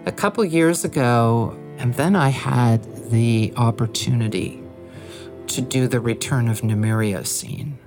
a 0.05 0.11
couple 0.11 0.45
years 0.45 0.85
ago, 0.85 1.57
and 1.79 1.95
then 1.95 2.17
I 2.17 2.31
had 2.31 2.83
the 3.11 3.53
opportunity 3.57 4.61
to 5.47 5.61
do 5.61 5.87
the 5.87 6.01
Return 6.01 6.49
of 6.49 6.63
Nymeria 6.63 7.25
scene 7.25 7.79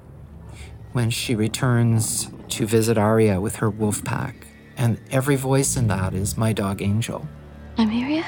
when 0.93 1.09
she 1.09 1.35
returns 1.35 2.29
to 2.49 2.65
visit 2.65 2.97
Arya 2.97 3.41
with 3.41 3.57
her 3.57 3.69
wolf 3.69 4.01
pack. 4.05 4.47
And 4.83 4.99
every 5.11 5.37
voice 5.37 5.77
in 5.77 5.87
that 5.87 6.13
is 6.13 6.37
my 6.37 6.51
dog 6.51 6.81
Angel. 6.81 7.25
Nymeria? 7.77 8.25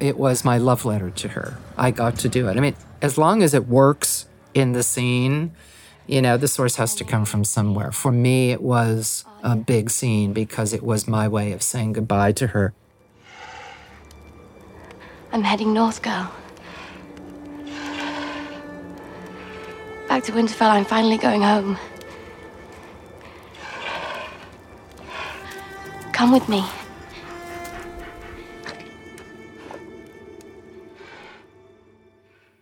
It 0.00 0.16
was 0.16 0.42
my 0.42 0.56
love 0.56 0.86
letter 0.86 1.10
to 1.10 1.28
her. 1.28 1.58
I 1.76 1.90
got 1.90 2.16
to 2.20 2.30
do 2.30 2.48
it. 2.48 2.56
I 2.56 2.60
mean, 2.60 2.74
as 3.02 3.18
long 3.18 3.42
as 3.42 3.52
it 3.52 3.68
works 3.68 4.24
in 4.54 4.72
the 4.72 4.82
scene, 4.82 5.52
you 6.06 6.22
know, 6.22 6.38
the 6.38 6.48
source 6.48 6.76
has 6.76 6.94
to 6.94 7.04
come 7.04 7.26
from 7.26 7.44
somewhere. 7.44 7.92
For 7.92 8.10
me, 8.10 8.52
it 8.52 8.62
was 8.62 9.26
a 9.42 9.54
big 9.54 9.90
scene 9.90 10.32
because 10.32 10.72
it 10.72 10.82
was 10.82 11.06
my 11.06 11.28
way 11.28 11.52
of 11.52 11.62
saying 11.62 11.92
goodbye 11.92 12.32
to 12.32 12.46
her. 12.46 12.72
I'm 15.30 15.42
heading 15.42 15.74
north, 15.74 16.00
girl. 16.00 16.32
Back 20.08 20.24
to 20.24 20.32
Winterfell, 20.32 20.70
I'm 20.70 20.86
finally 20.86 21.18
going 21.18 21.42
home. 21.42 21.78
Come 26.12 26.32
with 26.32 26.48
me. 26.48 26.64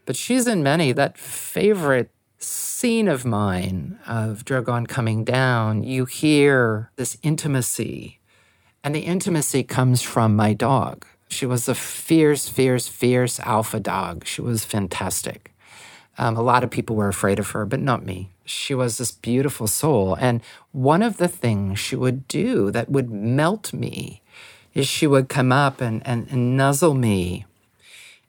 But 0.04 0.16
she's 0.16 0.46
in 0.46 0.62
many, 0.62 0.92
that 0.92 1.16
favorite 1.16 2.10
scene 2.38 3.08
of 3.08 3.24
mine 3.24 3.98
of 4.06 4.44
Drogon 4.44 4.86
coming 4.86 5.24
down. 5.24 5.82
You 5.82 6.04
hear 6.04 6.90
this 6.96 7.16
intimacy, 7.22 8.20
and 8.84 8.94
the 8.94 9.00
intimacy 9.00 9.62
comes 9.62 10.02
from 10.02 10.36
my 10.36 10.52
dog. 10.52 11.06
She 11.28 11.46
was 11.46 11.68
a 11.68 11.74
fierce, 11.74 12.48
fierce, 12.48 12.86
fierce 12.86 13.40
alpha 13.40 13.80
dog. 13.80 14.26
She 14.26 14.42
was 14.42 14.64
fantastic. 14.64 15.52
Um, 16.18 16.36
a 16.36 16.42
lot 16.42 16.64
of 16.64 16.70
people 16.70 16.96
were 16.96 17.08
afraid 17.08 17.38
of 17.38 17.50
her, 17.50 17.66
but 17.66 17.80
not 17.80 18.04
me. 18.04 18.30
She 18.44 18.74
was 18.74 18.98
this 18.98 19.10
beautiful 19.10 19.66
soul. 19.66 20.16
And 20.18 20.40
one 20.72 21.02
of 21.02 21.18
the 21.18 21.28
things 21.28 21.78
she 21.78 21.96
would 21.96 22.26
do 22.28 22.70
that 22.70 22.88
would 22.88 23.10
melt 23.10 23.72
me 23.72 24.22
is 24.72 24.86
she 24.86 25.06
would 25.06 25.28
come 25.28 25.52
up 25.52 25.80
and, 25.80 26.06
and, 26.06 26.26
and 26.30 26.56
nuzzle 26.56 26.94
me 26.94 27.44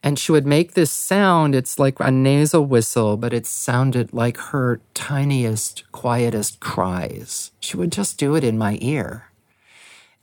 and 0.03 0.17
she 0.17 0.31
would 0.31 0.45
make 0.45 0.73
this 0.73 0.91
sound. 0.91 1.55
It's 1.55 1.79
like 1.79 1.99
a 1.99 2.11
nasal 2.11 2.65
whistle, 2.65 3.17
but 3.17 3.33
it 3.33 3.45
sounded 3.45 4.13
like 4.13 4.37
her 4.37 4.79
tiniest, 4.93 5.83
quietest 5.91 6.59
cries. 6.59 7.51
She 7.59 7.77
would 7.77 7.91
just 7.91 8.17
do 8.17 8.35
it 8.35 8.43
in 8.43 8.57
my 8.57 8.77
ear. 8.81 9.25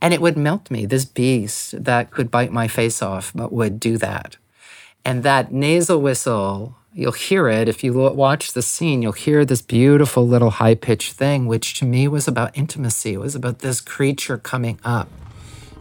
And 0.00 0.14
it 0.14 0.20
would 0.20 0.36
melt 0.36 0.70
me, 0.70 0.86
this 0.86 1.04
beast 1.04 1.84
that 1.84 2.10
could 2.10 2.30
bite 2.30 2.52
my 2.52 2.68
face 2.68 3.02
off, 3.02 3.32
but 3.34 3.52
would 3.52 3.80
do 3.80 3.96
that. 3.98 4.36
And 5.04 5.22
that 5.22 5.52
nasal 5.52 6.00
whistle, 6.00 6.76
you'll 6.94 7.12
hear 7.12 7.48
it. 7.48 7.68
If 7.68 7.82
you 7.82 7.92
watch 7.92 8.52
the 8.52 8.62
scene, 8.62 9.02
you'll 9.02 9.12
hear 9.12 9.44
this 9.44 9.60
beautiful 9.60 10.26
little 10.26 10.50
high 10.50 10.76
pitched 10.76 11.14
thing, 11.14 11.46
which 11.46 11.74
to 11.80 11.84
me 11.84 12.06
was 12.06 12.28
about 12.28 12.56
intimacy. 12.56 13.14
It 13.14 13.20
was 13.20 13.34
about 13.34 13.58
this 13.58 13.80
creature 13.80 14.38
coming 14.38 14.78
up 14.84 15.08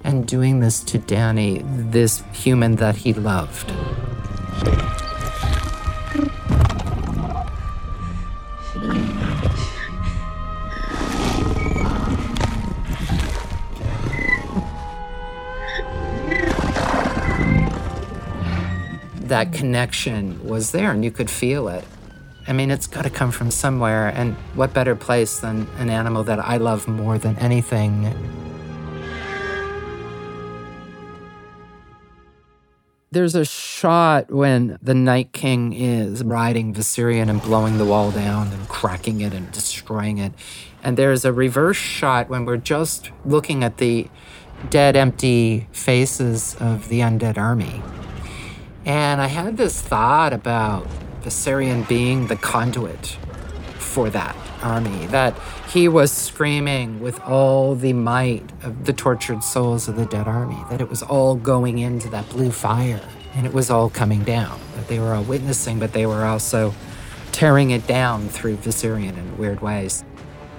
and 0.03 0.27
doing 0.27 0.59
this 0.59 0.83
to 0.83 0.97
Dany, 0.99 1.63
this 1.91 2.23
human 2.33 2.75
that 2.77 2.97
he 2.97 3.13
loved. 3.13 3.71
That 19.33 19.51
connection 19.51 20.47
was 20.47 20.73
there 20.73 20.91
and 20.91 21.03
you 21.03 21.09
could 21.09 21.27
feel 21.27 21.67
it. 21.67 21.83
I 22.47 22.53
mean, 22.53 22.69
it's 22.69 22.85
got 22.85 23.01
to 23.01 23.09
come 23.09 23.31
from 23.31 23.49
somewhere. 23.49 24.09
And 24.09 24.35
what 24.53 24.75
better 24.75 24.95
place 24.95 25.39
than 25.39 25.67
an 25.79 25.89
animal 25.89 26.23
that 26.25 26.37
I 26.37 26.57
love 26.57 26.87
more 26.87 27.17
than 27.17 27.35
anything 27.39 28.13
There's 33.09 33.33
a 33.33 33.43
shot 33.43 34.31
when 34.31 34.77
the 34.83 34.93
Night 34.93 35.33
King 35.33 35.73
is 35.73 36.23
riding 36.23 36.71
Viserion 36.71 37.27
and 37.27 37.41
blowing 37.41 37.79
the 37.79 37.85
wall 37.85 38.11
down 38.11 38.51
and 38.51 38.69
cracking 38.69 39.21
it 39.21 39.33
and 39.33 39.51
destroying 39.51 40.19
it. 40.19 40.33
And 40.83 40.95
there's 40.95 41.25
a 41.25 41.33
reverse 41.33 41.77
shot 41.77 42.29
when 42.29 42.45
we're 42.45 42.57
just 42.57 43.09
looking 43.25 43.63
at 43.63 43.77
the 43.77 44.09
dead, 44.69 44.95
empty 44.95 45.67
faces 45.71 46.55
of 46.59 46.89
the 46.89 46.99
undead 46.99 47.39
army. 47.39 47.81
And 48.85 49.21
I 49.21 49.27
had 49.27 49.57
this 49.57 49.79
thought 49.81 50.33
about 50.33 50.87
Viserion 51.21 51.87
being 51.87 52.27
the 52.27 52.35
conduit 52.35 53.17
for 53.77 54.09
that 54.09 54.35
army, 54.61 55.05
that 55.07 55.37
he 55.69 55.87
was 55.87 56.11
screaming 56.11 56.99
with 56.99 57.19
all 57.21 57.75
the 57.75 57.93
might 57.93 58.43
of 58.63 58.85
the 58.85 58.93
tortured 58.93 59.43
souls 59.43 59.87
of 59.87 59.95
the 59.95 60.05
dead 60.05 60.27
army, 60.27 60.57
that 60.69 60.81
it 60.81 60.89
was 60.89 61.01
all 61.03 61.35
going 61.35 61.79
into 61.79 62.09
that 62.09 62.27
blue 62.29 62.51
fire 62.51 63.01
and 63.35 63.45
it 63.45 63.53
was 63.53 63.69
all 63.69 63.89
coming 63.89 64.23
down, 64.23 64.59
that 64.75 64.87
they 64.87 64.99
were 64.99 65.13
all 65.13 65.23
witnessing, 65.23 65.79
but 65.79 65.93
they 65.93 66.05
were 66.05 66.23
also 66.23 66.73
tearing 67.31 67.71
it 67.71 67.87
down 67.87 68.27
through 68.29 68.55
Viserion 68.57 69.17
in 69.17 69.37
weird 69.37 69.61
ways. 69.61 70.03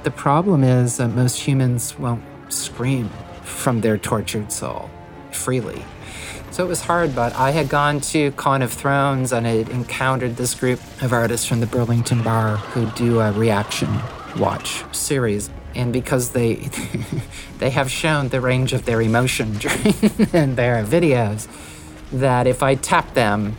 The 0.03 0.11
problem 0.11 0.65
is 0.65 0.97
that 0.97 1.09
most 1.09 1.41
humans 1.41 1.99
won't 1.99 2.23
scream 2.49 3.11
from 3.43 3.81
their 3.81 3.97
tortured 3.97 4.51
soul 4.51 4.91
freely. 5.31 5.85
So 6.55 6.65
it 6.65 6.69
was 6.69 6.83
hard, 6.83 7.17
but 7.17 7.35
I 7.35 7.51
had 7.51 7.69
gone 7.69 8.01
to 8.13 8.31
Con 8.31 8.63
of 8.63 8.73
Thrones 8.73 9.33
and 9.33 9.45
I 9.45 9.57
had 9.57 9.69
encountered 9.71 10.37
this 10.37 10.55
group 10.55 10.79
of 11.03 11.13
artists 11.13 11.45
from 11.49 11.59
the 11.59 11.67
Burlington 11.67 12.23
Bar 12.23 12.59
who 12.59 12.87
do 12.93 13.19
a 13.19 13.33
reaction 13.33 13.89
watch 14.39 14.85
series. 14.95 15.51
And 15.75 15.93
because 15.93 16.31
they 16.31 16.55
they 17.59 17.71
have 17.71 17.91
shown 17.91 18.29
the 18.29 18.41
range 18.41 18.73
of 18.73 18.85
their 18.85 19.03
emotion 19.03 19.55
during 19.59 20.55
their 20.55 20.85
videos, 20.85 21.49
that 22.13 22.47
if 22.47 22.63
I 22.63 22.77
tapped 22.77 23.17
them, 23.17 23.57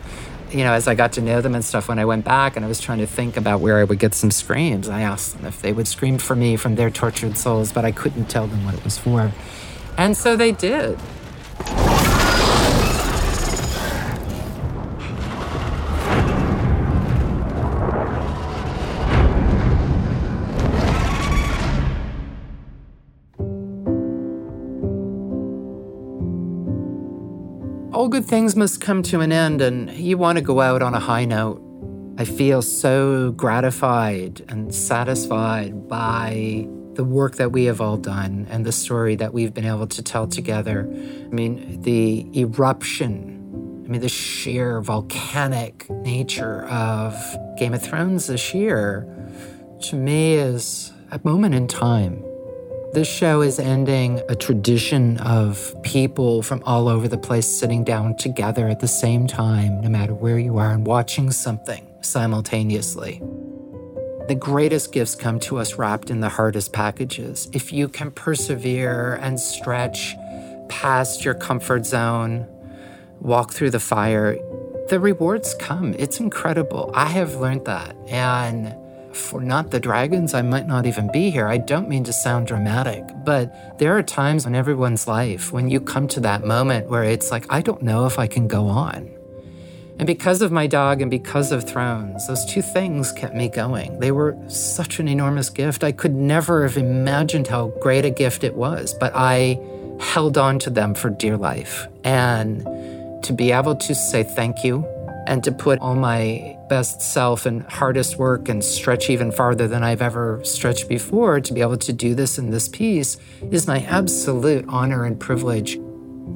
you 0.50 0.64
know, 0.64 0.72
as 0.72 0.88
I 0.88 0.94
got 0.94 1.12
to 1.12 1.20
know 1.20 1.42
them 1.42 1.54
and 1.54 1.62
stuff, 1.62 1.88
when 1.88 1.98
I 1.98 2.06
went 2.06 2.24
back 2.24 2.56
and 2.56 2.64
I 2.64 2.68
was 2.68 2.80
trying 2.80 3.00
to 3.00 3.06
think 3.06 3.36
about 3.36 3.60
where 3.60 3.76
I 3.76 3.84
would 3.84 3.98
get 3.98 4.14
some 4.14 4.30
screams, 4.30 4.88
I 4.88 5.02
asked 5.02 5.36
them 5.36 5.44
if 5.44 5.60
they 5.60 5.74
would 5.74 5.86
scream 5.86 6.16
for 6.16 6.34
me 6.34 6.56
from 6.56 6.76
their 6.76 6.88
tortured 6.88 7.36
souls, 7.36 7.72
but 7.72 7.84
I 7.84 7.92
couldn't 7.92 8.30
tell 8.30 8.46
them 8.46 8.64
what 8.64 8.72
it 8.72 8.82
was 8.82 8.96
for. 8.96 9.32
And 9.98 10.16
so 10.16 10.34
they 10.34 10.52
did. 10.52 10.98
All 27.92 28.08
good 28.08 28.24
things 28.24 28.56
must 28.56 28.80
come 28.80 29.02
to 29.04 29.20
an 29.20 29.32
end, 29.32 29.60
and 29.60 29.90
you 29.90 30.18
want 30.18 30.36
to 30.36 30.42
go 30.42 30.60
out 30.60 30.82
on 30.82 30.94
a 30.94 31.00
high 31.00 31.24
note. 31.24 31.62
I 32.18 32.24
feel 32.24 32.62
so 32.62 33.32
gratified 33.32 34.42
and 34.48 34.74
satisfied 34.74 35.88
by 35.88 36.66
the 36.94 37.04
work 37.04 37.36
that 37.36 37.52
we 37.52 37.66
have 37.66 37.80
all 37.80 37.98
done 37.98 38.46
and 38.50 38.64
the 38.64 38.72
story 38.72 39.16
that 39.16 39.34
we've 39.34 39.52
been 39.52 39.66
able 39.66 39.86
to 39.86 40.02
tell 40.02 40.26
together. 40.26 40.88
I 40.90 41.28
mean, 41.28 41.82
the 41.82 42.26
eruption, 42.34 43.82
I 43.84 43.88
mean, 43.88 44.00
the 44.00 44.08
sheer 44.08 44.80
volcanic 44.80 45.88
nature 45.90 46.64
of 46.64 47.14
Game 47.58 47.74
of 47.74 47.82
Thrones 47.82 48.28
this 48.28 48.54
year, 48.54 49.06
to 49.82 49.96
me, 49.96 50.34
is 50.34 50.92
a 51.10 51.20
moment 51.22 51.54
in 51.54 51.68
time. 51.68 52.24
This 52.92 53.08
show 53.08 53.42
is 53.42 53.58
ending 53.58 54.22
a 54.28 54.34
tradition 54.34 55.18
of 55.18 55.74
people 55.82 56.42
from 56.42 56.62
all 56.64 56.88
over 56.88 57.08
the 57.08 57.18
place 57.18 57.46
sitting 57.46 57.84
down 57.84 58.16
together 58.16 58.68
at 58.68 58.80
the 58.80 58.88
same 58.88 59.26
time, 59.26 59.82
no 59.82 59.88
matter 59.90 60.14
where 60.14 60.38
you 60.38 60.56
are, 60.56 60.72
and 60.72 60.86
watching 60.86 61.30
something 61.30 61.86
simultaneously. 62.00 63.20
The 64.28 64.34
greatest 64.34 64.92
gifts 64.92 65.14
come 65.14 65.38
to 65.40 65.58
us 65.58 65.74
wrapped 65.74 66.10
in 66.10 66.20
the 66.20 66.30
hardest 66.30 66.72
packages. 66.72 67.48
If 67.52 67.72
you 67.72 67.88
can 67.88 68.10
persevere 68.10 69.14
and 69.20 69.38
stretch 69.38 70.16
past 70.68 71.24
your 71.24 71.34
comfort 71.34 71.84
zone, 71.84 72.46
walk 73.20 73.52
through 73.52 73.70
the 73.70 73.80
fire, 73.80 74.38
the 74.88 75.00
rewards 75.00 75.54
come. 75.54 75.94
It's 75.98 76.18
incredible. 76.18 76.90
I 76.94 77.06
have 77.06 77.36
learned 77.36 77.66
that. 77.66 77.94
And 78.08 78.74
for 79.16 79.40
not 79.40 79.70
the 79.70 79.80
dragons, 79.80 80.34
I 80.34 80.42
might 80.42 80.66
not 80.66 80.86
even 80.86 81.10
be 81.10 81.30
here. 81.30 81.48
I 81.48 81.56
don't 81.56 81.88
mean 81.88 82.04
to 82.04 82.12
sound 82.12 82.46
dramatic, 82.46 83.04
but 83.24 83.78
there 83.78 83.96
are 83.96 84.02
times 84.02 84.46
in 84.46 84.54
everyone's 84.54 85.08
life 85.08 85.52
when 85.52 85.68
you 85.68 85.80
come 85.80 86.06
to 86.08 86.20
that 86.20 86.44
moment 86.44 86.88
where 86.88 87.04
it's 87.04 87.30
like, 87.30 87.46
I 87.50 87.62
don't 87.62 87.82
know 87.82 88.06
if 88.06 88.18
I 88.18 88.26
can 88.26 88.46
go 88.46 88.66
on. 88.66 89.10
And 89.98 90.06
because 90.06 90.42
of 90.42 90.52
my 90.52 90.66
dog 90.66 91.00
and 91.00 91.10
because 91.10 91.52
of 91.52 91.64
Thrones, 91.64 92.26
those 92.26 92.44
two 92.44 92.60
things 92.60 93.12
kept 93.12 93.34
me 93.34 93.48
going. 93.48 93.98
They 93.98 94.12
were 94.12 94.36
such 94.48 95.00
an 95.00 95.08
enormous 95.08 95.48
gift. 95.48 95.82
I 95.82 95.92
could 95.92 96.14
never 96.14 96.64
have 96.64 96.76
imagined 96.76 97.46
how 97.46 97.68
great 97.80 98.04
a 98.04 98.10
gift 98.10 98.44
it 98.44 98.54
was, 98.54 98.92
but 98.92 99.12
I 99.14 99.58
held 99.98 100.36
on 100.36 100.58
to 100.60 100.70
them 100.70 100.94
for 100.94 101.08
dear 101.08 101.38
life. 101.38 101.88
And 102.04 102.62
to 103.24 103.32
be 103.32 103.52
able 103.52 103.74
to 103.76 103.94
say 103.94 104.22
thank 104.22 104.62
you 104.62 104.84
and 105.26 105.42
to 105.44 105.52
put 105.52 105.78
all 105.80 105.94
my 105.94 106.55
best 106.68 107.00
self 107.00 107.46
and 107.46 107.62
hardest 107.64 108.18
work 108.18 108.48
and 108.48 108.64
stretch 108.64 109.10
even 109.10 109.30
farther 109.30 109.68
than 109.68 109.82
I've 109.82 110.02
ever 110.02 110.40
stretched 110.44 110.88
before 110.88 111.40
to 111.40 111.52
be 111.52 111.60
able 111.60 111.76
to 111.78 111.92
do 111.92 112.14
this 112.14 112.38
in 112.38 112.50
this 112.50 112.68
piece 112.68 113.16
is 113.50 113.66
my 113.66 113.82
absolute 113.82 114.64
honor 114.68 115.04
and 115.04 115.18
privilege. 115.18 115.78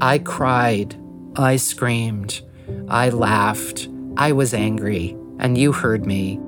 I 0.00 0.18
cried, 0.18 0.96
I 1.36 1.56
screamed, 1.56 2.42
I 2.88 3.10
laughed, 3.10 3.88
I 4.16 4.32
was 4.32 4.54
angry, 4.54 5.16
and 5.38 5.56
you 5.56 5.72
heard 5.72 6.06
me. 6.06 6.40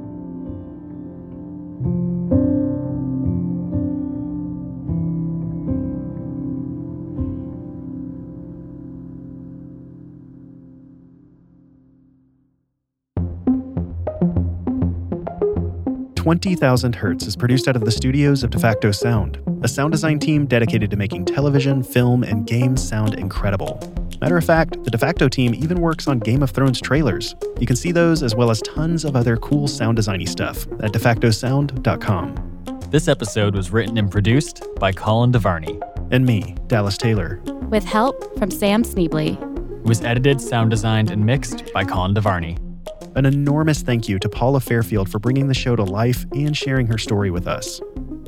20,000 16.22 16.94
Hertz 16.94 17.26
is 17.26 17.34
produced 17.34 17.66
out 17.66 17.74
of 17.74 17.84
the 17.84 17.90
studios 17.90 18.44
of 18.44 18.50
DeFacto 18.50 18.94
Sound, 18.94 19.42
a 19.64 19.66
sound 19.66 19.90
design 19.90 20.20
team 20.20 20.46
dedicated 20.46 20.88
to 20.92 20.96
making 20.96 21.24
television, 21.24 21.82
film, 21.82 22.22
and 22.22 22.46
games 22.46 22.80
sound 22.80 23.14
incredible. 23.14 23.80
Matter 24.20 24.36
of 24.36 24.44
fact, 24.44 24.84
the 24.84 24.90
DeFacto 24.92 25.28
team 25.28 25.52
even 25.52 25.80
works 25.80 26.06
on 26.06 26.20
Game 26.20 26.44
of 26.44 26.52
Thrones 26.52 26.80
trailers. 26.80 27.34
You 27.58 27.66
can 27.66 27.74
see 27.74 27.90
those 27.90 28.22
as 28.22 28.36
well 28.36 28.52
as 28.52 28.62
tons 28.62 29.04
of 29.04 29.16
other 29.16 29.36
cool 29.36 29.66
sound 29.66 29.98
designy 29.98 30.28
stuff 30.28 30.62
at 30.78 30.92
defactosound.com. 30.92 32.78
This 32.88 33.08
episode 33.08 33.56
was 33.56 33.72
written 33.72 33.98
and 33.98 34.08
produced 34.08 34.64
by 34.78 34.92
Colin 34.92 35.32
DeVarney. 35.32 35.82
And 36.12 36.24
me, 36.24 36.54
Dallas 36.68 36.96
Taylor. 36.96 37.40
With 37.68 37.82
help 37.82 38.38
from 38.38 38.52
Sam 38.52 38.84
Sneebly. 38.84 39.42
It 39.80 39.88
was 39.88 40.02
edited, 40.02 40.40
sound 40.40 40.70
designed, 40.70 41.10
and 41.10 41.26
mixed 41.26 41.72
by 41.74 41.82
Colin 41.82 42.14
DeVarney. 42.14 42.71
An 43.14 43.26
enormous 43.26 43.82
thank 43.82 44.08
you 44.08 44.18
to 44.18 44.28
Paula 44.28 44.60
Fairfield 44.60 45.10
for 45.10 45.18
bringing 45.18 45.48
the 45.48 45.54
show 45.54 45.76
to 45.76 45.84
life 45.84 46.24
and 46.32 46.56
sharing 46.56 46.86
her 46.86 46.96
story 46.96 47.30
with 47.30 47.46
us. 47.46 47.80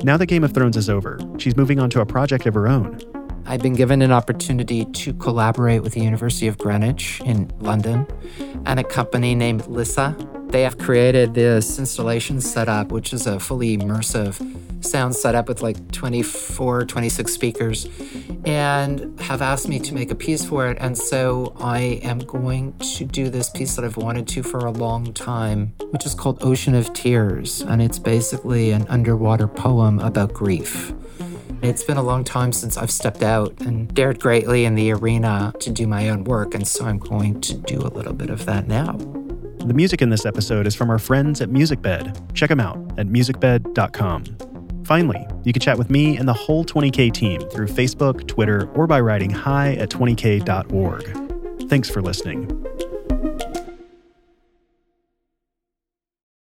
Now 0.03 0.15
that 0.17 0.27
Game 0.27 0.43
of 0.43 0.53
Thrones 0.53 0.77
is 0.77 0.89
over, 0.89 1.19
she's 1.39 1.57
moving 1.57 1.79
on 1.79 1.89
to 1.89 2.01
a 2.01 2.05
project 2.05 2.45
of 2.45 2.53
her 2.53 2.67
own. 2.67 2.99
I've 3.47 3.61
been 3.61 3.73
given 3.73 4.03
an 4.03 4.11
opportunity 4.11 4.85
to 4.85 5.13
collaborate 5.13 5.81
with 5.81 5.93
the 5.93 6.01
University 6.01 6.47
of 6.47 6.59
Greenwich 6.59 7.19
in 7.21 7.51
London 7.59 8.05
and 8.65 8.79
a 8.79 8.83
company 8.83 9.33
named 9.33 9.65
Lissa. 9.65 10.15
They 10.49 10.61
have 10.61 10.77
created 10.77 11.33
this 11.33 11.79
installation 11.79 12.39
setup, 12.39 12.91
which 12.91 13.11
is 13.11 13.25
a 13.25 13.39
fully 13.39 13.77
immersive 13.77 14.39
sound 14.85 15.15
setup 15.15 15.47
with 15.47 15.61
like 15.61 15.91
24, 15.91 16.85
26 16.85 17.31
speakers, 17.33 17.87
and 18.45 19.19
have 19.21 19.41
asked 19.41 19.67
me 19.67 19.79
to 19.79 19.93
make 19.93 20.11
a 20.11 20.15
piece 20.15 20.45
for 20.45 20.67
it. 20.67 20.77
And 20.79 20.97
so 20.97 21.55
I 21.59 21.99
am 22.03 22.19
going 22.19 22.77
to 22.97 23.05
do 23.05 23.29
this 23.29 23.49
piece 23.49 23.75
that 23.75 23.83
I've 23.83 23.97
wanted 23.97 24.27
to 24.29 24.43
for 24.43 24.59
a 24.59 24.71
long 24.71 25.13
time, 25.13 25.73
which 25.91 26.05
is 26.05 26.13
called 26.13 26.43
Ocean 26.43 26.75
of 26.75 26.93
Tears. 26.93 27.61
And 27.61 27.81
it's 27.81 27.99
basically 27.99 28.71
an 28.71 28.85
underwater 28.87 29.47
poem 29.47 29.99
about 29.99 30.33
grief. 30.33 30.93
It's 31.61 31.83
been 31.83 31.97
a 31.97 32.03
long 32.03 32.23
time 32.23 32.51
since 32.51 32.77
I've 32.77 32.91
stepped 32.91 33.23
out 33.23 33.59
and 33.61 33.91
dared 33.93 34.19
greatly 34.19 34.65
in 34.65 34.75
the 34.75 34.91
arena 34.91 35.53
to 35.61 35.71
do 35.71 35.87
my 35.87 36.09
own 36.09 36.23
work, 36.25 36.53
and 36.53 36.67
so 36.67 36.85
I'm 36.85 36.99
going 36.99 37.41
to 37.41 37.55
do 37.55 37.79
a 37.79 37.89
little 37.89 38.13
bit 38.13 38.29
of 38.29 38.45
that 38.45 38.67
now. 38.67 38.91
The 39.65 39.73
music 39.73 40.03
in 40.03 40.11
this 40.11 40.27
episode 40.27 40.67
is 40.67 40.75
from 40.75 40.91
our 40.91 40.99
friends 40.99 41.41
at 41.41 41.49
MusicBed. 41.49 42.35
Check 42.35 42.49
them 42.49 42.59
out 42.59 42.77
at 42.99 43.07
musicbed.com. 43.07 44.44
Finally, 44.85 45.27
you 45.43 45.51
can 45.51 45.61
chat 45.61 45.79
with 45.79 45.89
me 45.89 46.15
and 46.15 46.27
the 46.27 46.33
whole 46.33 46.63
20K 46.63 47.11
team 47.11 47.41
through 47.49 47.65
Facebook, 47.67 48.27
Twitter, 48.27 48.69
or 48.75 48.85
by 48.85 48.99
writing 48.99 49.31
hi 49.31 49.73
at 49.73 49.89
20k.org. 49.89 51.69
Thanks 51.69 51.89
for 51.89 52.03
listening. 52.03 52.45